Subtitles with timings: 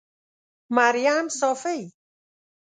[0.77, 1.81] مريم صافۍ